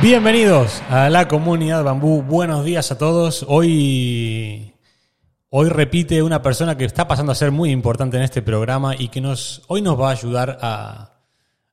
Bienvenidos 0.00 0.80
a 0.90 1.10
la 1.10 1.26
comunidad 1.26 1.82
Bambú. 1.82 2.22
Buenos 2.22 2.64
días 2.64 2.92
a 2.92 2.98
todos. 2.98 3.44
Hoy, 3.48 4.72
hoy 5.50 5.68
repite 5.68 6.22
una 6.22 6.40
persona 6.40 6.78
que 6.78 6.84
está 6.84 7.08
pasando 7.08 7.32
a 7.32 7.34
ser 7.34 7.50
muy 7.50 7.72
importante 7.72 8.16
en 8.16 8.22
este 8.22 8.40
programa 8.40 8.94
y 8.96 9.08
que 9.08 9.20
nos, 9.20 9.64
hoy 9.66 9.82
nos 9.82 10.00
va 10.00 10.10
a 10.10 10.12
ayudar 10.12 10.58
a, 10.62 11.24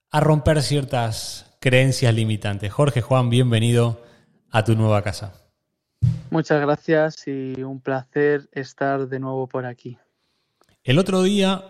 a 0.10 0.20
romper 0.22 0.64
ciertas 0.64 1.56
creencias 1.60 2.16
limitantes. 2.16 2.74
Jorge 2.74 3.02
Juan, 3.02 3.30
bienvenido 3.30 4.02
a 4.50 4.64
tu 4.64 4.76
nueva 4.76 5.04
casa. 5.04 5.34
Muchas 6.32 6.60
gracias 6.60 7.28
y 7.28 7.62
un 7.62 7.80
placer 7.80 8.50
estar 8.54 9.08
de 9.08 9.20
nuevo 9.20 9.46
por 9.46 9.68
aquí. 9.68 10.00
El 10.84 10.98
otro 10.98 11.22
día, 11.22 11.64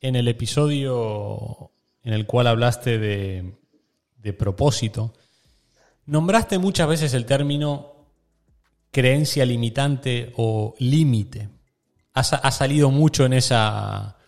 en 0.00 0.14
el 0.14 0.28
episodio 0.28 1.72
en 2.04 2.12
el 2.12 2.24
cual 2.24 2.46
hablaste 2.46 2.98
de, 2.98 3.56
de 4.18 4.32
propósito, 4.32 5.12
Nombraste 6.06 6.58
muchas 6.58 6.88
veces 6.88 7.14
el 7.14 7.26
término 7.26 8.08
creencia 8.90 9.46
limitante 9.46 10.32
o 10.36 10.74
límite. 10.78 11.48
Ha, 12.14 12.50
salido 12.50 12.90
mucho 12.90 13.24
en, 13.24 13.32
esa, 13.32 14.18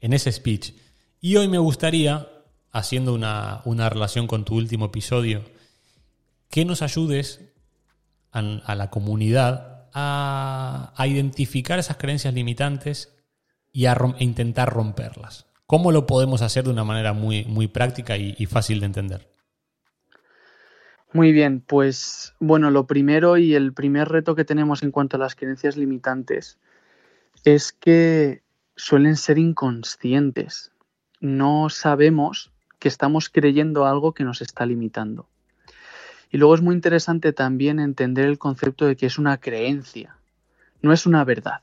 en 0.00 0.12
ese 0.12 0.30
speech. 0.30 0.74
Y 1.18 1.36
hoy 1.36 1.48
me 1.48 1.56
gustaría, 1.56 2.28
haciendo 2.72 3.14
una, 3.14 3.88
relación 3.88 4.26
con 4.26 4.44
tu 4.44 4.56
último 4.56 4.86
episodio, 4.86 5.42
que 6.50 6.66
nos 6.66 6.82
ayudes 6.82 7.40
a, 8.32 8.74
la 8.74 8.90
comunidad 8.90 9.88
a, 9.94 10.92
identificar 11.06 11.78
esas 11.78 11.96
creencias 11.96 12.34
limitantes 12.34 13.14
y 13.72 13.86
a 13.86 13.92
e 14.18 14.24
intentar 14.24 14.68
romperlas. 14.68 15.46
¿Cómo 15.66 15.90
lo 15.90 16.06
podemos 16.06 16.42
hacer 16.42 16.64
de 16.64 16.70
una 16.70 16.84
manera 16.84 17.14
muy, 17.14 17.44
muy 17.44 17.68
práctica 17.68 18.18
y 18.18 18.44
fácil 18.44 18.80
de 18.80 18.86
entender? 18.86 19.31
Muy 21.12 21.32
bien, 21.32 21.60
pues 21.60 22.34
bueno, 22.40 22.70
lo 22.70 22.86
primero 22.86 23.36
y 23.36 23.54
el 23.54 23.74
primer 23.74 24.08
reto 24.08 24.34
que 24.34 24.46
tenemos 24.46 24.82
en 24.82 24.90
cuanto 24.90 25.16
a 25.16 25.20
las 25.20 25.34
creencias 25.34 25.76
limitantes 25.76 26.58
es 27.44 27.72
que 27.72 28.42
suelen 28.76 29.16
ser 29.16 29.38
inconscientes. 29.38 30.72
No 31.20 31.68
sabemos 31.68 32.50
que 32.78 32.88
estamos 32.88 33.28
creyendo 33.28 33.86
algo 33.86 34.12
que 34.14 34.24
nos 34.24 34.40
está 34.40 34.64
limitando. 34.66 35.28
Y 36.30 36.38
luego 36.38 36.54
es 36.54 36.62
muy 36.62 36.74
interesante 36.74 37.34
también 37.34 37.78
entender 37.78 38.24
el 38.24 38.38
concepto 38.38 38.86
de 38.86 38.96
que 38.96 39.06
es 39.06 39.18
una 39.18 39.38
creencia, 39.38 40.16
no 40.80 40.92
es 40.92 41.04
una 41.04 41.24
verdad. 41.24 41.60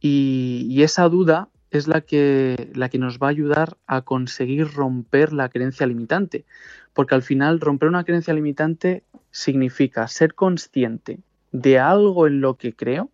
Y, 0.00 0.82
esa 0.82 1.08
duda 1.10 1.50
es 1.70 1.86
la 1.86 2.00
que, 2.00 2.70
la 2.74 2.88
que 2.88 2.98
nos 2.98 3.18
va 3.18 3.26
a 3.26 3.30
ayudar 3.30 3.76
a 3.86 4.00
conseguir 4.00 4.72
romper 4.72 5.34
la 5.34 5.50
creencia 5.50 5.86
limitante. 5.86 6.46
Porque 6.92 7.14
al 7.14 7.22
final 7.22 7.60
romper 7.60 7.88
una 7.88 8.04
creencia 8.04 8.34
limitante 8.34 9.04
significa 9.30 10.08
ser 10.08 10.34
consciente 10.34 11.20
de 11.52 11.78
algo 11.78 12.26
en 12.26 12.40
lo 12.40 12.56
que 12.56 12.74
creo 12.74 13.10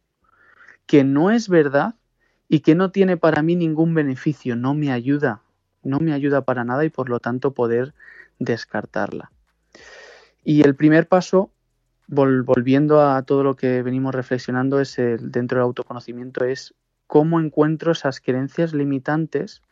que 0.86 1.04
no 1.04 1.30
es 1.30 1.48
verdad 1.48 1.94
y 2.48 2.60
que 2.60 2.74
no 2.74 2.90
tiene 2.90 3.16
para 3.16 3.42
mí 3.42 3.56
ningún 3.56 3.94
beneficio, 3.94 4.56
no 4.56 4.74
me 4.74 4.92
ayuda, 4.92 5.42
no 5.82 5.98
me 5.98 6.12
ayuda 6.12 6.42
para 6.42 6.64
nada 6.64 6.84
y 6.84 6.90
por 6.90 7.08
lo 7.08 7.18
tanto 7.18 7.52
poder 7.52 7.92
descartarla. 8.38 9.32
Y 10.44 10.62
el 10.62 10.76
primer 10.76 11.08
paso, 11.08 11.50
volviendo 12.06 13.02
a 13.02 13.22
todo 13.22 13.42
lo 13.42 13.56
que 13.56 13.82
venimos 13.82 14.14
reflexionando, 14.14 14.80
es 14.80 14.96
dentro 14.96 15.58
del 15.58 15.64
autoconocimiento, 15.64 16.44
es 16.44 16.74
cómo 17.08 17.40
encuentro 17.40 17.92
esas 17.92 18.20
creencias 18.20 18.72
limitantes 18.72 19.62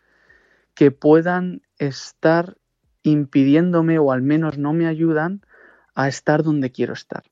que 0.74 0.90
puedan 0.90 1.62
estar 1.78 2.56
impidiéndome 3.04 4.00
o 4.00 4.10
al 4.10 4.22
menos 4.22 4.58
no 4.58 4.72
me 4.72 4.88
ayudan 4.88 5.42
a 5.94 6.08
estar 6.08 6.42
donde 6.42 6.72
quiero 6.72 6.94
estar. 6.94 7.22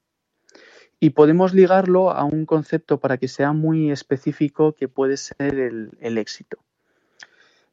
Y 1.00 1.10
podemos 1.10 1.53
ligarlo 1.53 2.12
a 2.12 2.22
un 2.22 2.47
concepto 2.47 3.00
para 3.00 3.16
que 3.16 3.27
sea 3.27 3.53
muy 3.53 3.91
específico 3.91 4.72
que 4.72 4.87
puede 4.87 5.16
ser 5.16 5.59
el, 5.59 6.19
éxito. 6.19 6.59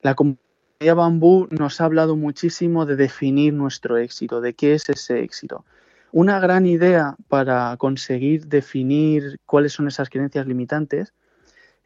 La 0.02 0.16
comunidad 0.16 0.96
Bambú 0.96 1.48
nos 1.52 1.80
ha 1.80 1.86
hablado 1.86 2.16
muchísimo 2.16 2.88
de 2.88 2.96
definir 2.96 3.54
nuestro 3.54 3.98
éxito, 3.98 4.42
de 4.42 4.56
qué 4.56 4.74
es 4.74 4.90
ese 4.90 5.22
éxito. 5.22 5.64
Una 6.12 6.40
gran 6.40 6.66
idea 6.66 7.18
para 7.28 7.76
conseguir 7.78 8.48
definir 8.48 9.40
cuáles 9.46 9.74
son 9.74 9.88
esas 9.88 10.10
creencias 10.10 10.48
limitantes 10.48 11.14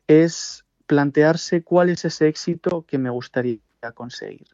es 0.07 0.63
plantearse 0.85 1.63
cuál 1.63 1.89
es 1.89 2.05
ese 2.05 2.29
éxito 2.29 2.85
que 2.87 2.97
me 2.97 3.09
gustaría 3.09 3.59
conseguir. 3.93 4.47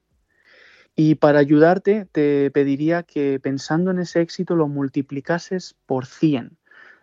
Y 0.95 1.15
para 1.15 1.39
ayudarte 1.39 2.05
te 2.11 2.51
pediría 2.51 3.03
que 3.03 3.39
pensando 3.39 3.91
en 3.91 3.99
ese 3.99 4.21
éxito 4.21 4.55
lo 4.55 4.67
multiplicases 4.67 5.75
por 5.85 6.05
100, 6.05 6.57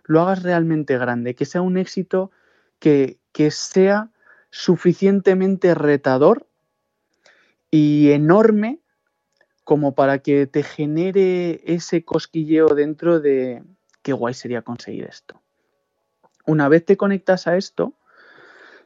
lo 0.04 0.20
hagas 0.20 0.42
realmente 0.42 0.98
grande, 0.98 1.34
que 1.34 1.46
sea 1.46 1.62
un 1.62 1.78
éxito 1.78 2.30
que, 2.78 3.18
que 3.32 3.50
sea 3.50 4.10
suficientemente 4.50 5.74
retador 5.74 6.46
y 7.70 8.10
enorme 8.12 8.80
como 9.64 9.94
para 9.94 10.20
que 10.20 10.46
te 10.46 10.62
genere 10.62 11.60
ese 11.64 12.04
cosquilleo 12.04 12.68
dentro 12.68 13.18
de 13.18 13.64
qué 14.02 14.12
guay 14.12 14.32
sería 14.32 14.62
conseguir 14.62 15.04
esto. 15.04 15.42
Una 16.46 16.68
vez 16.68 16.84
te 16.84 16.96
conectas 16.96 17.48
a 17.48 17.56
esto, 17.56 17.92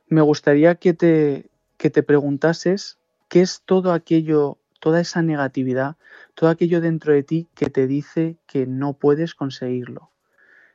me 0.09 0.23
gustaría 0.23 0.77
que 0.77 0.95
te, 0.95 1.51
que 1.77 1.91
te 1.91 2.03
preguntases 2.03 2.99
qué 3.29 3.43
es 3.43 3.61
todo 3.67 3.93
aquello 3.93 4.57
toda 4.81 5.01
esa 5.01 5.23
negatividad, 5.23 5.97
todo 6.35 6.51
aquello 6.51 6.81
dentro 6.81 7.13
de 7.13 7.23
ti 7.23 7.49
que 7.55 7.71
te 7.71 7.87
dice 7.87 8.39
que 8.47 8.67
no 8.67 8.95
puedes 8.95 9.35
conseguirlo, 9.35 10.11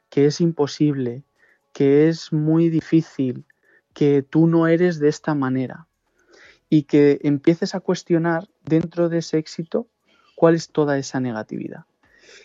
que 0.09 0.27
es 0.27 0.39
imposible, 0.39 1.23
que 1.73 2.07
es 2.07 2.31
muy 2.31 2.69
difícil, 2.69 3.45
que 3.93 4.21
tú 4.21 4.47
no 4.47 4.67
eres 4.67 4.99
de 4.99 5.09
esta 5.09 5.35
manera 5.35 5.87
y 6.69 6.84
que 6.84 7.19
empieces 7.23 7.75
a 7.75 7.79
cuestionar 7.79 8.47
dentro 8.63 9.09
de 9.09 9.17
ese 9.19 9.37
éxito 9.37 9.87
cuál 10.35 10.55
es 10.55 10.69
toda 10.69 10.97
esa 10.97 11.19
negatividad. 11.19 11.85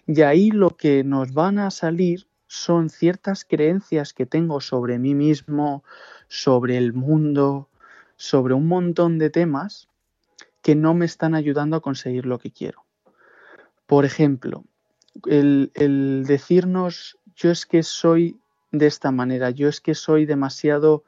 Y 0.06 0.22
ahí 0.22 0.50
lo 0.50 0.76
que 0.76 1.04
nos 1.04 1.32
van 1.32 1.58
a 1.58 1.70
salir 1.70 2.26
son 2.46 2.88
ciertas 2.88 3.44
creencias 3.44 4.12
que 4.12 4.26
tengo 4.26 4.60
sobre 4.60 4.98
mí 4.98 5.14
mismo, 5.14 5.84
sobre 6.28 6.78
el 6.78 6.92
mundo, 6.92 7.68
sobre 8.16 8.54
un 8.54 8.66
montón 8.66 9.18
de 9.18 9.30
temas 9.30 9.89
que 10.62 10.74
no 10.74 10.94
me 10.94 11.06
están 11.06 11.34
ayudando 11.34 11.76
a 11.76 11.80
conseguir 11.80 12.26
lo 12.26 12.38
que 12.38 12.50
quiero. 12.50 12.84
Por 13.86 14.04
ejemplo, 14.04 14.64
el, 15.26 16.24
decirnos 16.26 17.18
yo 17.34 17.50
es 17.50 17.66
que 17.66 17.82
soy 17.82 18.38
de 18.70 18.86
esta 18.86 19.10
manera, 19.10 19.50
yo 19.50 19.68
es 19.68 19.80
que 19.80 19.94
soy 19.94 20.26
demasiado 20.26 21.04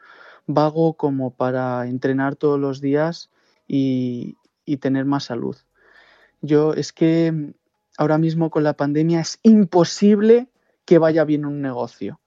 vago 0.46 0.94
como 0.94 1.31
para 1.31 1.87
entrenar 1.87 2.34
todos 2.37 2.58
los 2.58 2.81
días 2.81 3.31
y, 3.69 4.37
tener 4.81 5.04
más 5.04 5.25
salud. 5.25 5.56
Yo 6.40 6.72
es 6.72 6.94
que 6.94 7.52
ahora 7.98 8.16
mismo 8.16 8.50
con 8.50 8.64
la 8.64 8.72
pandemia 8.72 9.20
es 9.20 9.38
imposible 9.43 10.48
que 10.87 10.98
vaya 10.98 11.25
bien 11.25 11.44
un 11.44 11.60
negocio. 11.60 12.20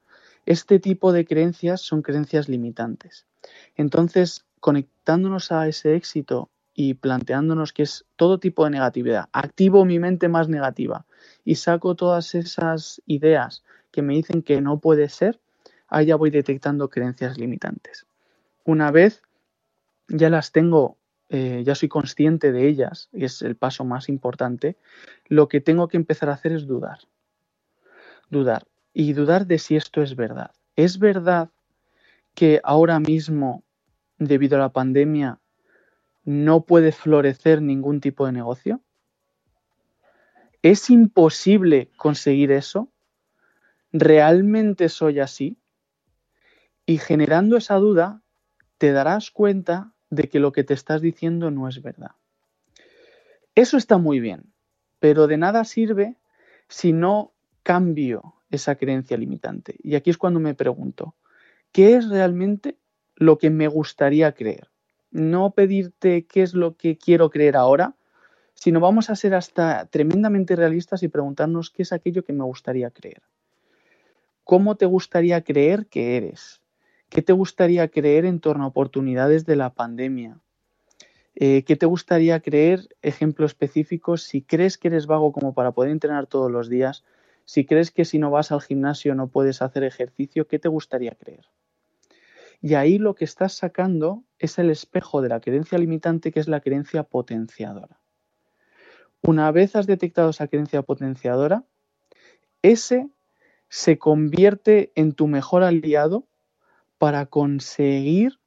Este 0.45 0.80
tipo 0.80 1.12
de 1.12 1.25
creencias 1.25 1.81
son 1.81 2.04
creencias 2.04 2.48
limitantes. 2.48 3.25
Entonces, 3.75 4.45
conectándonos 4.60 5.51
a 5.51 5.68
ese 5.68 5.95
éxito 5.95 6.50
y 6.75 6.95
planteándonos 6.95 7.72
que 7.72 7.83
es 7.83 8.06
todo 8.18 8.38
tipo 8.38 8.66
de 8.66 8.72
negatividad. 8.72 9.30
Activo 9.31 9.86
mi 9.86 9.98
mente 9.98 10.27
más 10.27 10.50
negativa 10.50 11.06
y 11.45 11.56
saco 11.56 11.95
todas 11.95 12.36
esas 12.36 13.01
ideas 13.06 13.63
que 13.92 14.01
me 14.01 14.13
dicen 14.13 14.44
que 14.44 14.60
no 14.62 14.80
puede 14.80 15.07
ser. 15.10 15.39
ahí 15.88 16.07
ya 16.07 16.18
voy 16.18 16.31
detectando 16.31 16.89
creencias 16.89 17.38
limitantes. 17.38 18.06
Una 18.66 18.92
vez 18.92 19.22
ya 20.10 20.30
las 20.30 20.51
tengo, 20.51 20.98
eh, 21.30 21.63
ya 21.66 21.75
soy 21.75 21.88
consciente 21.88 22.51
de 22.51 22.68
ellas, 22.68 23.07
y 23.13 23.24
es 23.24 23.42
el 23.42 23.56
paso 23.56 23.86
más 23.86 24.10
importante, 24.10 24.78
lo 25.28 25.48
que 25.48 25.62
tengo 25.62 25.88
que 25.88 25.98
empezar 25.98 26.30
a 26.30 26.33
hacer 26.33 26.51
es 26.51 26.68
dudar. 26.68 27.00
Dudar. 28.30 28.68
Y 28.94 29.13
dudar 29.13 29.45
de 29.45 29.60
si 29.60 29.75
esto 29.75 30.01
es 30.01 30.16
verdad. 30.16 30.51
¿Es 30.75 31.00
verdad 31.00 31.51
que 32.33 32.60
ahora 32.63 33.00
mismo, 33.00 33.63
debido 34.18 34.57
a 34.57 34.62
la 34.62 34.69
pandemia, 34.69 35.39
no 36.25 36.66
puede 36.66 36.92
florecer 36.92 37.62
ningún 37.62 38.01
tipo 38.01 38.25
de 38.25 38.31
negocio? 38.31 38.81
¿Es 40.62 40.89
imposible 40.89 41.92
conseguir 41.95 42.51
eso? 42.51 42.89
¿Realmente 43.92 44.89
soy 44.89 45.19
así? 45.19 45.57
Y 46.86 46.98
generando 46.98 47.56
esa 47.56 47.75
duda, 47.75 48.22
te 48.77 48.92
darás 48.92 49.31
cuenta 49.31 49.94
de 50.10 50.27
que 50.27 50.39
lo 50.39 50.51
que 50.51 50.63
te 50.63 50.74
estás 50.74 51.01
diciendo 51.01 51.51
no 51.51 51.69
es 51.69 51.81
verdad. 51.81 52.12
Eso 53.54 53.78
está 53.78 53.98
muy 53.98 54.19
bien, 54.19 54.51
pero 55.00 55.28
de 55.28 55.38
nada 55.38 55.63
sirve 55.63 56.16
si 56.68 56.94
no 56.94 57.31
cambio 57.63 58.36
esa 58.50 58.75
creencia 58.75 59.18
limitante. 59.18 59.75
Y 59.81 59.95
aquí 59.95 60.10
es 60.10 60.18
cuando 60.18 60.39
me 60.39 60.56
pregunto, 60.56 61.16
¿qué 61.71 61.95
es 61.95 62.10
realmente 62.10 62.78
lo 63.16 63.38
que 63.38 63.50
me 63.50 63.68
gustaría 63.68 64.33
creer? 64.33 64.69
No 65.16 65.52
pedirte 65.52 66.26
qué 66.26 66.42
es 66.42 66.54
lo 66.54 66.76
que 66.76 66.98
quiero 66.98 67.30
creer 67.30 67.56
ahora, 67.56 67.96
sino 68.54 68.82
vamos 68.82 69.10
a 69.10 69.16
ser 69.16 69.34
hasta 69.34 69.86
tremendamente 69.86 70.58
realistas 70.58 71.04
y 71.04 71.08
preguntarnos 71.08 71.70
qué 71.70 71.84
es 71.84 71.94
aquello 71.94 72.26
que 72.26 72.34
me 72.34 72.44
gustaría 72.44 72.92
creer. 72.92 73.22
¿Cómo 74.44 74.76
te 74.76 74.86
gustaría 74.86 75.42
creer 75.42 75.86
que 75.86 76.18
eres? 76.18 76.60
¿Qué 77.08 77.22
te 77.22 77.32
gustaría 77.32 77.88
creer 77.88 78.26
en 78.26 78.42
torno 78.42 78.66
a 78.66 78.68
oportunidades 78.68 79.46
de 79.46 79.56
la 79.56 79.74
pandemia? 79.74 80.42
Eh, 81.34 81.64
¿Qué 81.64 81.78
te 81.78 81.86
gustaría 81.86 82.42
creer? 82.42 82.90
Ejemplos 83.02 83.52
específicos. 83.52 84.24
Si 84.24 84.42
crees 84.42 84.78
que 84.78 84.90
eres 84.90 85.08
vago 85.08 85.32
como 85.32 85.54
para 85.54 85.72
poder 85.72 85.92
entrenar 85.92 86.28
todos 86.28 86.52
los 86.52 86.68
días, 86.68 87.06
si 87.46 87.66
crees 87.66 87.90
que 87.90 88.04
si 88.04 88.20
no 88.20 88.32
vas 88.32 88.52
al 88.52 88.62
gimnasio 88.62 89.16
no 89.16 89.30
puedes 89.30 89.62
hacer 89.62 89.86
ejercicio, 89.86 90.46
¿qué 90.46 90.60
te 90.60 90.68
gustaría 90.68 91.12
creer? 91.12 91.46
Y 92.62 92.74
ahí 92.74 92.98
lo 92.98 93.14
que 93.14 93.26
estás 93.26 93.54
sacando 93.54 94.24
es 94.45 94.57
el 94.59 94.69
espejo 94.69 95.21
de 95.21 95.30
la 95.30 95.39
creencia 95.39 95.77
limitante, 95.77 96.31
que 96.31 96.39
es 96.39 96.47
la 96.47 96.62
creencia 96.62 97.03
potenciadora. 97.03 98.00
Una 99.21 99.51
vez 99.51 99.75
has 99.75 99.88
detectado 99.88 100.30
esa 100.30 100.47
creencia 100.47 100.83
potenciadora, 100.83 101.65
ese 102.62 103.09
se 103.69 103.97
convierte 103.97 104.92
en 104.95 105.13
tu 105.13 105.27
mejor 105.27 105.63
aliado 105.63 106.27
para 106.97 107.25
conseguir 107.25 108.39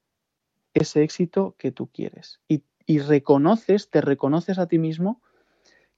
ese 0.75 1.03
éxito 1.03 1.55
que 1.59 1.73
tú 1.73 1.89
quieres. 1.89 2.41
Y, 2.49 2.63
reconoces, 3.01 3.91
te 3.91 4.01
reconoces 4.01 4.59
a 4.59 4.67
ti 4.67 4.79
mismo 4.79 5.21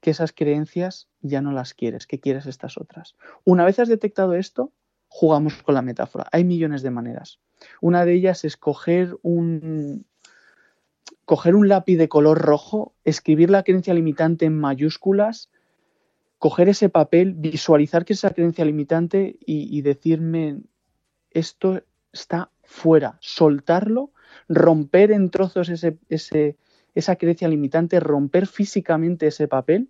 que 0.01 0.11
esas 0.11 0.33
creencias 0.33 1.09
ya 1.21 1.41
no 1.41 1.53
las 1.53 1.75
quieres, 1.75 2.07
que 2.07 2.19
quieres 2.19 2.47
estas 2.47 2.79
otras. 2.79 3.15
Una 3.45 3.65
vez 3.65 3.79
has 3.79 3.89
detectado 3.89 4.35
esto, 4.35 4.73
jugamos 5.07 5.63
con 5.63 5.75
la 5.75 5.83
metáfora. 5.83 6.27
Hay 6.33 6.43
millones 6.45 6.83
de 6.83 6.91
maneras. 6.91 7.39
Una 7.81 8.05
de 8.05 8.15
ellas 8.15 8.45
es 8.45 8.57
coger 8.57 9.17
un, 9.23 10.07
coger 11.25 11.55
un 11.55 11.69
lápiz 11.69 11.97
de 11.97 12.09
color 12.09 12.39
rojo, 12.39 12.95
escribir 13.05 13.51
la 13.51 13.63
creencia 13.63 13.95
limitante 13.95 14.47
en 14.47 14.59
mayúsculas, 14.59 15.51
coger 16.39 16.69
ese 16.69 16.89
papel, 16.89 17.35
visualizar 17.35 18.05
que 18.05 18.15
es 18.15 18.21
esa 18.21 18.35
creencia 18.35 18.65
limitante 18.65 19.37
y, 19.45 19.77
y 19.77 19.83
decirme, 19.83 20.61
esto 21.31 21.83
está 22.13 22.51
fuera, 22.63 23.19
soltarlo, 23.21 24.11
romper 24.49 25.11
en 25.13 25.31
trozos 25.31 25.69
ese, 25.69 26.57
esa 26.95 27.17
creencia 27.17 27.49
limitante, 27.49 28.01
romper 28.01 28.47
físicamente 28.47 29.27
ese 29.27 29.49
papel, 29.49 29.89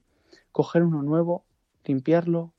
coger 0.52 0.82
uno 0.82 1.02
nuevo, 1.02 1.44
limpiarlo, 1.84 2.52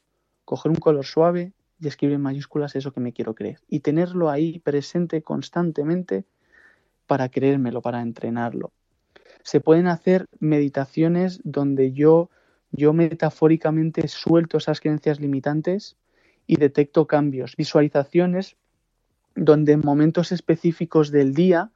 coger 0.45 0.71
un 0.71 0.77
color 0.77 1.05
suave 1.05 1.53
y 1.81 1.87
escribir 1.87 2.15
en 2.15 2.21
mayúsculas 2.21 2.75
eso 2.75 2.93
que 2.93 2.99
me 2.99 3.11
quiero 3.11 3.33
creer. 3.33 3.59
Y 3.67 3.79
tenerlo 3.79 4.29
ahí 4.29 4.59
presente 4.59 5.23
constantemente 5.23 6.25
para 7.07 7.29
creérmelo, 7.29 7.81
para 7.81 8.01
entrenarlo. 8.01 8.71
Se 9.43 9.59
pueden 9.59 9.87
hacer 9.87 10.27
meditaciones 10.39 11.41
donde 11.43 11.91
yo, 11.91 12.29
yo 12.71 12.93
metafóricamente 12.93 14.07
suelto 14.07 14.59
esas 14.59 14.79
creencias 14.79 15.19
limitantes 15.19 15.97
y 16.45 16.57
detecto 16.57 17.07
cambios. 17.07 17.55
Visualizaciones 17.57 18.57
donde 19.35 19.71
en 19.71 19.81
momentos 19.83 20.31
específicos 20.31 21.09
del 21.09 21.33
día, 21.33 21.71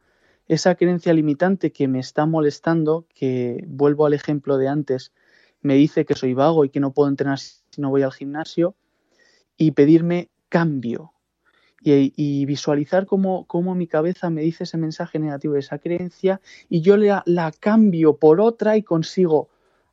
esa 0.47 0.75
creencia 0.75 1.13
limitante 1.13 1.71
que 1.71 1.87
me 1.87 1.99
está 1.99 2.27
molestando, 2.27 3.07
que 3.15 3.63
vuelvo 3.67 4.05
al 4.05 4.13
ejemplo 4.13 4.57
de 4.57 4.67
antes, 4.67 5.13
me 5.61 5.73
dice 5.73 6.05
que 6.05 6.13
soy 6.13 6.35
vago 6.35 6.63
y 6.63 6.69
que 6.69 6.79
no 6.79 6.91
puedo 6.91 7.09
entrenar 7.09 7.39
si 7.39 7.81
no 7.81 7.89
voy 7.89 8.03
al 8.03 8.13
gimnasio, 8.13 8.75
y 9.57 9.71
pedirme 9.71 10.29
cambio. 10.49 11.11
Y, 11.87 12.45
visualizar 12.45 13.05
cómo, 13.05 13.45
mi 13.75 13.85
cabeza 13.85 14.31
me 14.31 14.41
dice 14.41 14.63
ese 14.63 14.77
mensaje 14.77 15.19
negativo 15.19 15.53
de 15.53 15.59
esa 15.59 15.77
creencia 15.77 16.41
y 16.67 16.81
yo 16.81 16.97
la, 16.97 17.53
cambio 17.59 18.17
por 18.17 18.41
otra 18.41 18.75
y 18.75 18.81
consigo 18.81 19.49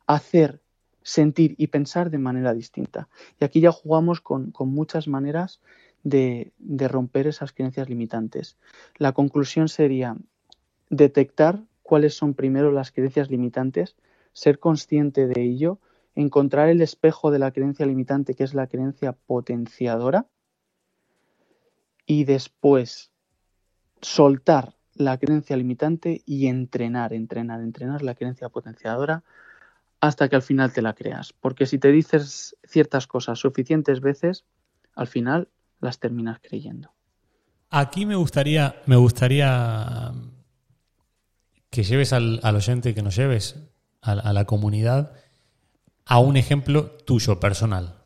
hacer, 0.07 0.59
sentir 1.03 1.53
y 1.59 1.67
pensar 1.67 2.09
de 2.09 2.17
manera 2.17 2.55
distinta. 2.55 3.09
Y 3.39 3.45
aquí 3.45 3.59
ya 3.59 3.71
jugamos 3.71 4.21
con 4.21 4.51
muchas 4.59 5.07
maneras 5.07 5.59
de, 6.03 6.51
romper 6.89 7.27
esas 7.27 7.51
creencias 7.51 7.89
limitantes. 7.89 8.57
La 8.97 9.13
conclusión 9.13 9.69
sería 9.69 10.15
detectar 10.89 11.63
cuáles 11.81 12.13
son 12.13 12.33
primero 12.33 12.71
las 12.71 12.91
creencias 12.91 13.31
limitantes, 13.31 13.95
ser 14.33 14.59
consciente 14.59 15.27
de 15.27 15.41
ello, 15.41 15.79
encontrar 16.15 16.69
el 16.69 16.81
espejo 16.81 17.31
de 17.31 17.39
la 17.39 17.51
creencia 17.51 17.85
limitante, 17.85 18.35
que 18.35 18.43
es 18.43 18.53
la 18.53 18.67
creencia 18.67 19.13
potenciadora, 19.13 20.27
y 22.05 22.25
después 22.25 23.11
soltar 24.01 24.75
la 24.95 25.17
creencia 25.17 25.57
limitante 25.57 26.21
y 26.25 26.47
entrenar, 26.47 27.13
entrenar, 27.13 27.61
entrenar 27.61 28.01
la 28.03 28.15
creencia 28.15 28.49
potenciadora 28.49 29.23
hasta 30.01 30.27
que 30.27 30.35
al 30.35 30.41
final 30.41 30.73
te 30.73 30.81
la 30.81 30.93
creas. 30.93 31.33
Porque 31.33 31.65
si 31.65 31.79
te 31.79 31.91
dices 31.91 32.57
ciertas 32.63 33.07
cosas 33.07 33.39
suficientes 33.39 34.01
veces, 34.01 34.45
al 34.95 35.07
final 35.07 35.47
las 35.79 35.99
terminas 35.99 36.39
creyendo. 36.41 36.91
Aquí 37.69 38.05
me 38.05 38.15
gustaría, 38.15 38.75
me 38.85 38.97
gustaría 38.97 40.11
que 41.69 41.83
lleves 41.83 42.13
al, 42.13 42.39
oyente, 42.43 42.93
que 42.93 43.01
nos 43.01 43.15
lleves 43.15 43.55
a, 44.01 44.33
la 44.33 44.45
comunidad 44.45 45.13
a 46.05 46.19
un 46.19 46.37
ejemplo 46.37 46.97
tuyo 47.05 47.39
personal. 47.39 48.05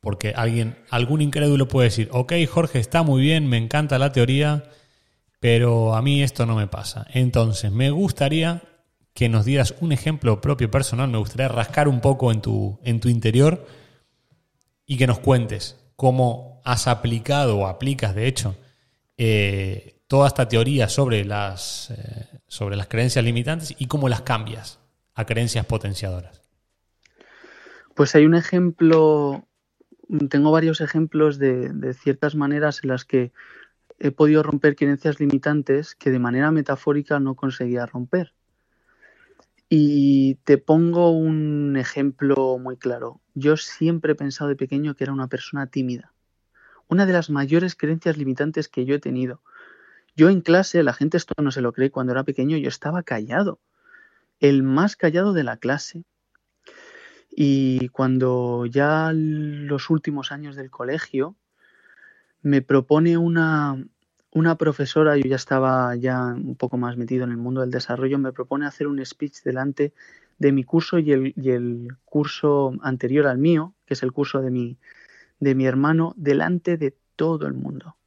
Porque 0.00 0.32
alguien, 0.36 0.78
algún 0.90 1.20
incrédulo 1.20 1.68
puede 1.68 1.88
decir, 1.88 2.08
ok, 2.12 2.32
Jorge, 2.48 2.78
está 2.78 3.02
muy 3.02 3.22
bien, 3.22 3.48
me 3.48 3.56
encanta 3.56 3.98
la 3.98 4.12
teoría, 4.12 4.70
pero 5.40 5.94
a 5.94 6.02
mí 6.02 6.22
esto 6.22 6.46
no 6.46 6.54
me 6.54 6.66
pasa. 6.66 7.06
Entonces, 7.12 7.72
me 7.72 7.90
gustaría 7.90 8.62
que 9.12 9.28
nos 9.28 9.44
dieras 9.44 9.74
un 9.80 9.90
ejemplo 9.92 10.40
propio 10.40 10.70
personal, 10.70 11.08
me 11.08 11.18
gustaría 11.18 11.48
rascar 11.48 11.88
un 11.88 12.00
poco 12.00 12.30
en 12.30 12.40
tu, 12.40 12.78
en 12.84 13.00
tu 13.00 13.08
interior 13.08 13.66
y 14.86 14.96
que 14.96 15.08
nos 15.08 15.18
cuentes 15.18 15.76
cómo 15.96 16.62
has 16.64 16.86
aplicado 16.86 17.58
o 17.58 17.66
aplicas, 17.66 18.14
de 18.14 18.28
hecho, 18.28 18.54
eh, 19.16 20.02
toda 20.06 20.28
esta 20.28 20.48
teoría 20.48 20.88
sobre 20.88 21.24
las, 21.24 21.90
eh, 21.90 22.40
sobre 22.46 22.76
las 22.76 22.86
creencias 22.86 23.24
limitantes 23.24 23.74
y 23.76 23.86
cómo 23.86 24.08
las 24.08 24.22
cambias 24.22 24.78
a 25.14 25.24
creencias 25.24 25.66
potenciadoras. 25.66 26.47
Pues 27.98 28.14
hay 28.14 28.26
un 28.26 28.36
ejemplo, 28.36 29.48
tengo 30.30 30.52
varios 30.52 30.80
ejemplos 30.80 31.36
de, 31.36 31.96
ciertas 32.00 32.36
maneras 32.36 32.78
en 32.84 32.90
las 32.90 33.04
que 33.04 33.32
he 33.98 34.12
podido 34.12 34.44
romper 34.44 34.76
creencias 34.76 35.18
limitantes 35.18 35.96
que 35.96 36.12
de 36.12 36.20
manera 36.20 36.52
metafórica 36.52 37.18
no 37.18 37.34
conseguía 37.34 37.86
romper. 37.86 38.34
Y 39.68 40.36
te 40.44 40.58
pongo 40.58 41.10
un 41.10 41.76
ejemplo 41.76 42.56
muy 42.58 42.76
claro. 42.76 43.20
Yo 43.34 43.56
siempre 43.56 44.12
he 44.12 44.14
pensado 44.14 44.48
de 44.48 44.54
pequeño 44.54 44.94
que 44.94 45.02
era 45.02 45.12
una 45.12 45.26
persona 45.26 45.66
tímida. 45.66 46.12
Una 46.86 47.04
de 47.04 47.14
las 47.14 47.30
mayores 47.30 47.74
creencias 47.74 48.16
limitantes 48.16 48.68
que 48.68 48.84
yo 48.84 48.94
he 48.94 49.00
tenido. 49.00 49.42
Yo 50.14 50.30
en 50.30 50.40
clase, 50.40 50.84
la 50.84 50.92
gente 50.92 51.16
esto 51.16 51.34
no 51.42 51.50
se 51.50 51.62
lo 51.62 51.72
cree, 51.72 51.90
cuando 51.90 52.12
era 52.12 52.22
pequeño 52.22 52.58
yo 52.58 52.68
estaba 52.68 53.02
callado. 53.02 53.58
El 54.38 54.62
más 54.62 54.94
callado 54.94 55.32
de 55.32 55.42
la 55.42 55.56
clase. 55.56 56.04
Y 57.40 57.90
cuando 57.90 58.66
ya 58.66 59.12
los 59.14 59.90
últimos 59.90 60.32
años 60.32 60.56
del 60.56 60.72
colegio 60.72 61.36
me 62.42 62.62
propone 62.62 63.16
una, 63.16 63.80
una 64.32 64.56
profesora, 64.56 65.16
yo 65.16 65.22
ya 65.22 65.36
estaba 65.36 65.94
ya 65.94 66.20
un 66.20 66.56
poco 66.56 66.78
más 66.78 66.96
metido 66.96 67.22
en 67.22 67.30
el 67.30 67.36
mundo 67.36 67.60
del 67.60 67.70
desarrollo, 67.70 68.18
me 68.18 68.32
propone 68.32 68.66
hacer 68.66 68.88
un 68.88 69.06
speech 69.06 69.44
delante 69.44 69.94
de 70.40 70.50
mi 70.50 70.64
curso 70.64 70.98
y 70.98 71.12
el, 71.12 71.96
curso 72.04 72.72
anterior 72.82 73.28
al 73.28 73.38
mío, 73.38 73.72
que 73.86 73.94
es 73.94 74.02
el 74.02 74.10
curso 74.10 74.42
de 74.42 74.50
mi, 74.50 74.76
de 75.38 75.54
mi 75.54 75.64
hermano, 75.64 76.14
delante 76.16 76.76
de 76.76 76.96
todo 77.14 77.46
el 77.46 77.54
mundo. 77.54 77.97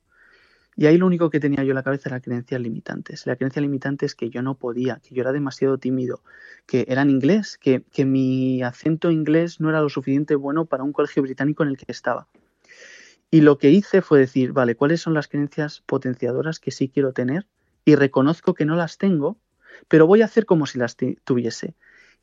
Y 0.75 0.85
ahí 0.85 0.97
lo 0.97 1.05
único 1.05 1.29
que 1.29 1.39
tenía 1.39 1.63
yo 1.63 1.71
en 1.71 1.75
la 1.75 1.83
cabeza 1.83 2.09
era 2.09 2.21
creencias 2.21 2.61
limitantes. 2.61 3.27
La 3.27 3.35
creencia 3.35 3.61
limitante 3.61 4.05
es 4.05 4.15
que 4.15 4.29
yo 4.29 4.41
no 4.41 4.55
podía, 4.55 5.01
que 5.03 5.13
yo 5.13 5.21
era 5.21 5.31
demasiado 5.31 5.77
tímido, 5.77 6.21
que 6.65 6.85
era 6.87 7.01
en 7.01 7.09
inglés, 7.09 7.57
que, 7.57 7.83
que 7.91 8.05
mi 8.05 8.63
acento 8.63 9.11
inglés 9.11 9.59
no 9.59 9.69
era 9.69 9.81
lo 9.81 9.89
suficiente 9.89 10.35
bueno 10.35 10.65
para 10.65 10.83
un 10.83 10.93
colegio 10.93 11.23
británico 11.23 11.63
en 11.63 11.69
el 11.69 11.77
que 11.77 11.91
estaba. 11.91 12.27
Y 13.29 13.41
lo 13.41 13.57
que 13.57 13.69
hice 13.69 14.01
fue 14.01 14.19
decir, 14.19 14.51
vale, 14.51 14.75
¿cuáles 14.75 15.01
son 15.01 15.13
las 15.13 15.29
creencias 15.29 15.81
potenciadoras 15.85 16.59
que 16.59 16.71
sí 16.71 16.89
quiero 16.89 17.13
tener? 17.13 17.47
Y 17.85 17.95
reconozco 17.95 18.53
que 18.53 18.65
no 18.65 18.75
las 18.75 18.97
tengo, 18.97 19.39
pero 19.87 20.05
voy 20.05 20.21
a 20.21 20.25
hacer 20.25 20.45
como 20.45 20.65
si 20.65 20.77
las 20.77 20.97
tuviese. 21.23 21.75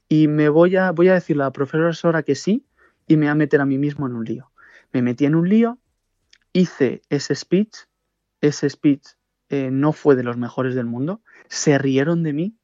Y 0.08 0.28
me 0.28 0.50
voy 0.50 0.76
a, 0.76 0.92
voy 0.92 1.08
a 1.08 1.14
decirle 1.14 1.42
a 1.44 1.46
la 1.46 1.52
profesora 1.52 2.22
que 2.22 2.34
sí 2.34 2.66
y 3.06 3.16
me 3.16 3.26
voy 3.26 3.30
a 3.30 3.34
meter 3.34 3.60
a 3.60 3.64
mí 3.64 3.78
mismo 3.78 4.06
en 4.06 4.14
un 4.14 4.24
lío. 4.24 4.50
Me 4.92 5.02
metí 5.02 5.24
en 5.24 5.34
un 5.34 5.48
lío, 5.48 5.78
hice 6.52 7.02
ese 7.08 7.34
speech, 7.34 7.87
ese 8.40 8.68
speech 8.70 9.06
eh, 9.48 9.70
no 9.70 9.92
fue 9.92 10.16
de 10.16 10.22
los 10.22 10.36
mejores 10.36 10.74
del 10.74 10.86
mundo, 10.86 11.22
se 11.48 11.78
rieron 11.78 12.22
de 12.22 12.32
mí, 12.32 12.56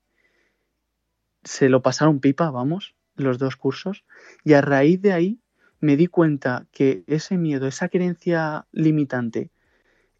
se 1.42 1.68
lo 1.68 1.82
pasaron 1.82 2.20
pipa, 2.20 2.50
vamos, 2.50 2.94
los 3.16 3.38
dos 3.38 3.56
cursos, 3.56 4.04
y 4.44 4.54
a 4.54 4.60
raíz 4.60 5.00
de 5.00 5.12
ahí 5.12 5.40
me 5.80 5.96
di 5.96 6.06
cuenta 6.06 6.66
que 6.72 7.04
ese 7.06 7.36
miedo, 7.36 7.66
esa 7.66 7.88
creencia 7.88 8.66
limitante, 8.72 9.50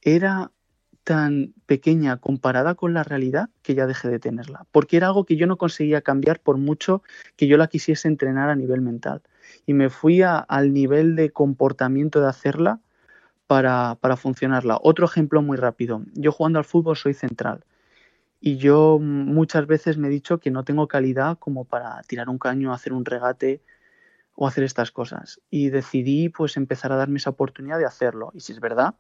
era 0.03 0.51
tan 1.05 1.53
pequeña 1.67 2.17
comparada 2.17 2.75
con 2.75 2.95
la 2.95 3.05
realidad 3.05 3.51
que 3.63 3.75
ya 3.75 3.87
dejé 3.87 4.09
de 4.09 4.19
tenerla, 4.19 4.67
porque 4.73 4.97
era 4.97 5.09
algo 5.09 5.25
que 5.25 5.37
yo 5.37 5.47
no 5.47 5.59
conseguía 5.59 6.01
cambiar 6.01 6.41
por 6.41 6.57
mucho 6.57 7.03
que 7.37 7.47
yo 7.47 7.59
la 7.59 7.69
quisiese 7.69 8.09
entrenar 8.09 8.49
a 8.49 8.57
nivel 8.57 8.81
mental. 8.81 9.23
Y 9.67 9.75
me 9.75 9.91
fui 9.91 10.23
al 10.23 10.73
nivel 10.73 11.15
de 11.15 11.31
comportamiento 11.31 12.21
de 12.21 12.29
hacerla 12.29 12.81
para, 13.47 13.97
para 14.01 14.17
funcionarla. 14.17 14.79
Otro 14.83 15.07
ejemplo 15.07 15.43
muy 15.43 15.57
rápido. 15.57 16.03
Yo 16.15 16.33
jugando 16.33 16.59
al 16.59 16.65
fútbol 16.65 16.97
soy 16.97 17.15
central 17.15 17.65
y 18.41 18.57
yo 18.57 18.99
muchas 19.01 19.67
veces 19.67 19.97
me 19.97 20.09
he 20.09 20.11
dicho 20.11 20.39
que 20.39 20.51
no 20.51 20.65
tengo 20.65 20.89
calidad 20.89 21.39
como 21.39 21.65
para 21.65 22.01
tirar 22.03 22.29
un 22.29 22.39
caño, 22.39 22.73
hacer 22.73 22.93
un 22.93 23.05
regate, 23.05 23.63
o 24.35 24.47
hacer 24.47 24.65
estas 24.65 24.91
cosas. 24.91 25.41
Y 25.51 25.71
decidí 25.71 26.29
pues 26.29 26.57
empezar 26.57 26.93
a 26.93 26.97
darme 26.97 27.19
esa 27.19 27.31
oportunidad 27.31 27.79
de 27.79 27.87
hacerlo. 27.87 28.33
Y 28.35 28.41
si 28.41 28.53
es 28.53 28.61
verdad 28.61 28.95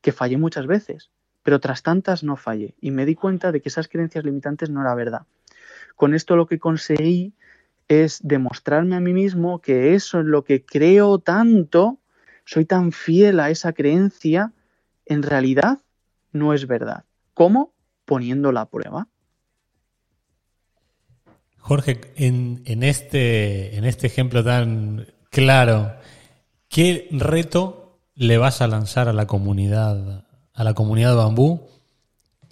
que 0.00 0.12
fallé 0.12 0.36
muchas 0.36 0.66
veces, 0.66 1.10
pero 1.42 1.60
tras 1.60 1.82
tantas 1.82 2.22
no 2.22 2.36
fallé. 2.36 2.74
Y 2.80 2.90
me 2.90 3.06
di 3.06 3.14
cuenta 3.14 3.52
de 3.52 3.60
que 3.60 3.68
esas 3.68 3.88
creencias 3.88 4.24
limitantes 4.24 4.70
no 4.70 4.80
era 4.80 4.94
verdad. 4.94 5.22
Con 5.96 6.14
esto 6.14 6.36
lo 6.36 6.46
que 6.46 6.58
conseguí 6.58 7.32
es 7.88 8.20
demostrarme 8.22 8.96
a 8.96 9.00
mí 9.00 9.12
mismo 9.12 9.60
que 9.60 9.94
eso 9.94 10.20
en 10.20 10.30
lo 10.30 10.44
que 10.44 10.64
creo 10.64 11.18
tanto, 11.18 11.98
soy 12.44 12.64
tan 12.64 12.92
fiel 12.92 13.40
a 13.40 13.50
esa 13.50 13.72
creencia, 13.72 14.52
en 15.06 15.22
realidad 15.22 15.78
no 16.32 16.54
es 16.54 16.66
verdad. 16.66 17.04
¿Cómo? 17.34 17.72
Poniendo 18.04 18.52
la 18.52 18.66
prueba. 18.66 19.08
Jorge, 21.58 22.00
en, 22.16 22.82
este, 22.82 23.76
en 23.76 23.84
este 23.84 24.08
ejemplo 24.08 24.42
tan 24.42 25.06
claro, 25.30 25.94
¿qué 26.68 27.08
reto 27.12 28.00
le 28.14 28.36
vas 28.36 28.60
a 28.60 28.66
lanzar 28.66 29.08
a 29.08 29.12
la 29.12 29.26
comunidad, 29.26 30.26
a 30.52 30.64
la 30.64 30.74
comunidad 30.74 31.16
bambú? 31.16 31.68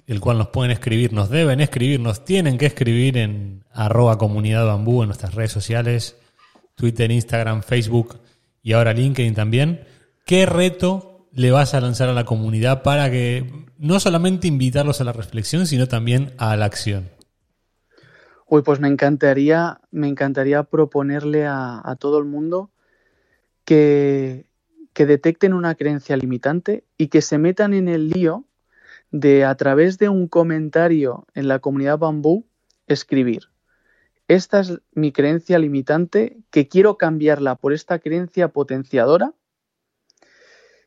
El 0.07 0.21
cual 0.21 0.39
nos 0.39 0.49
pueden 0.49 0.71
escribir, 0.71 1.13
nos 1.13 1.29
deben 1.29 1.61
escribir, 1.61 2.01
nos 2.01 2.25
tienen 2.25 2.57
que 2.57 2.67
escribir 2.67 3.17
en 3.17 3.65
arroba 3.73 4.17
comunidad 4.17 4.67
bambú 4.67 5.03
en 5.03 5.09
nuestras 5.09 5.35
redes 5.35 5.53
sociales, 5.53 6.17
Twitter, 6.77 7.11
Instagram, 7.11 7.63
Facebook 7.63 8.21
y 8.63 8.73
ahora 8.73 8.93
LinkedIn 8.93 9.35
también. 9.35 9.85
¿Qué 10.25 10.47
reto 10.47 11.29
le 11.33 11.51
vas 11.51 11.75
a 11.75 11.81
lanzar 11.81 12.09
a 12.09 12.13
la 12.13 12.25
comunidad 12.25 12.83
para 12.83 13.11
que 13.11 13.67
no 13.79 14.01
solamente 14.01 14.49
invitarlos 14.49 15.01
a 15.01 15.05
la 15.05 15.13
reflexión, 15.13 15.67
sino 15.67 15.87
también 15.87 16.33
a 16.39 16.57
la 16.57 16.67
acción? 16.67 17.11
Uy, 18.47 18.63
pues 18.63 18.81
me 18.81 18.89
encantaría, 18.89 19.81
me 19.91 20.09
encantaría 20.09 20.65
proponerle 20.65 21.47
a, 21.47 21.97
todo 22.01 22.19
el 22.19 22.25
mundo 22.25 22.71
que, 23.65 24.47
que 24.93 25.07
detecten 25.07 25.55
una 25.55 25.77
creencia 25.77 26.17
limitante 26.17 26.85
y 26.99 27.09
que 27.09 27.23
se 27.23 27.39
metan 27.39 27.75
en 27.75 27.89
el 27.89 28.09
lío 28.09 28.45
de 29.13 29.45
a 29.45 29.55
través 29.55 29.99
de 29.99 30.09
un 30.09 30.27
comentario 30.27 31.27
en 31.35 31.47
la 31.47 31.61
comunidad 31.61 31.99
bambú 31.99 32.47
escribir. 32.89 33.50
Esta 34.31 34.61
es 34.61 34.81
mi 34.93 35.11
creencia 35.11 35.59
limitante 35.59 36.39
que 36.51 36.69
quiero 36.69 36.97
cambiarla 36.97 37.57
por 37.57 37.73
esta 37.73 37.99
creencia 37.99 38.47
potenciadora 38.47 39.35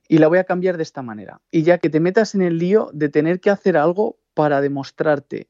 y 0.07 0.19
la 0.19 0.29
voy 0.29 0.38
a 0.38 0.45
cambiar 0.45 0.77
de 0.77 0.83
esta 0.83 1.01
manera. 1.01 1.41
Y 1.51 1.63
ya 1.63 1.77
que 1.77 1.89
te 1.89 2.00
metas 2.00 2.35
en 2.35 2.41
el 2.41 2.57
lío 2.57 2.89
de 2.93 3.09
tener 3.09 3.41
que 3.41 3.50
hacer 3.50 3.75
algo 3.75 4.17
para 4.33 4.62
demostrarte 4.62 5.50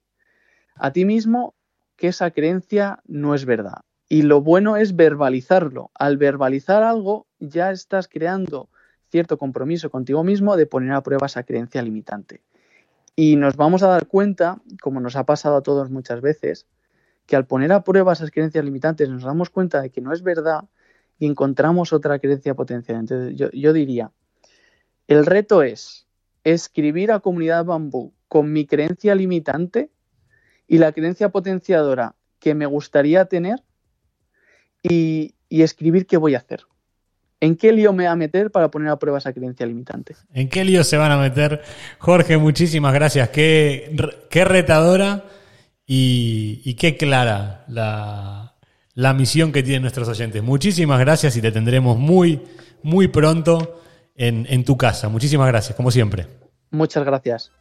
a 0.74 0.90
ti 0.92 1.06
mismo 1.06 1.54
que 1.96 2.08
esa 2.08 2.32
creencia 2.32 3.04
no 3.06 3.36
es 3.36 3.46
verdad. 3.46 3.82
Y 4.10 4.24
lo 4.24 4.42
bueno 4.42 4.76
es 4.76 4.96
verbalizarlo. 4.96 5.92
Al 5.94 6.18
verbalizar 6.18 6.82
algo 6.82 7.28
ya 7.38 7.70
estás 7.70 8.08
creando 8.08 8.70
cierto 9.12 9.38
compromiso 9.38 9.92
contigo 9.92 10.24
mismo 10.24 10.58
de 10.58 10.66
poner 10.66 10.94
a 10.94 11.04
prueba 11.04 11.28
esa 11.28 11.44
creencia 11.44 11.84
limitante. 11.84 12.42
Y 13.16 13.36
nos 13.36 13.56
vamos 13.56 13.84
a 13.84 13.88
dar 13.88 14.08
cuenta, 14.08 14.64
como 14.82 15.00
nos 15.00 15.16
ha 15.16 15.28
pasado 15.28 15.58
a 15.58 15.62
todos 15.62 15.92
muchas 15.92 16.22
veces, 16.22 16.66
que 17.26 17.36
al 17.36 17.46
poner 17.46 17.72
a 17.72 17.84
prueba 17.84 18.14
esas 18.14 18.32
creencias 18.32 18.64
limitantes 18.64 19.10
nos 19.10 19.24
damos 19.24 19.50
cuenta 19.50 19.82
de 19.82 19.90
que 19.90 20.02
no 20.02 20.14
es 20.14 20.24
verdad 20.24 20.66
y 21.20 21.28
encontramos 21.28 21.94
otra 21.94 22.20
creencia 22.20 22.54
potencial. 22.54 23.00
Entonces 23.00 23.36
yo, 23.36 23.50
yo 23.52 23.74
diría, 23.74 24.12
el 25.08 25.26
reto 25.26 25.64
es 25.64 26.08
escribir 26.44 27.12
a 27.12 27.20
comunidad 27.20 27.66
bambú 27.66 28.14
con 28.28 28.52
mi 28.52 28.66
creencia 28.66 29.16
limitante 29.16 29.90
y 30.68 30.78
la 30.78 30.92
creencia 30.92 31.30
potenciadora 31.30 32.16
que 32.40 32.56
me 32.56 32.66
gustaría 32.66 33.26
tener 33.26 33.64
y, 34.82 35.36
escribir 35.50 36.08
qué 36.08 36.18
voy 36.18 36.34
a 36.34 36.40
hacer. 36.40 36.62
¿En 37.40 37.56
qué 37.56 37.72
lío 37.72 37.94
me 37.94 38.06
voy 38.06 38.12
a 38.12 38.16
meter 38.16 38.50
para 38.50 38.72
poner 38.72 38.90
a 38.90 38.98
prueba 38.98 39.20
esa 39.20 39.32
creencia 39.32 39.66
limitante? 39.68 40.16
¿En 40.34 40.50
qué 40.50 40.66
lío 40.66 40.84
se 40.84 40.98
van 40.98 41.12
a 41.12 41.18
meter? 41.18 41.62
Jorge, 42.00 42.38
muchísimas 42.38 42.94
gracias. 42.94 43.30
Qué, 43.30 43.96
qué 44.32 44.46
retadora 44.46 45.26
y, 45.86 46.74
qué 46.76 46.98
clara 46.98 47.66
la, 47.68 48.56
la, 48.94 49.14
misión 49.14 49.52
que 49.52 49.64
tienen 49.64 49.82
nuestros 49.82 50.08
oyentes. 50.08 50.42
Muchísimas 50.42 51.00
gracias 51.00 51.36
y 51.38 51.42
te 51.42 51.52
tendremos 51.52 51.98
muy, 51.98 52.42
muy 52.82 53.08
pronto 53.08 53.82
en, 54.16 54.46
en 54.50 54.64
tu 54.64 54.78
casa. 54.78 55.10
Muchísimas 55.10 55.48
gracias, 55.48 55.76
como 55.76 55.92
siempre. 55.92 56.28
Muchas 56.72 57.04
gracias. 57.06 57.52